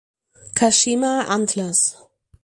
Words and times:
Kashima 0.57 1.29
Antlers 1.29 1.79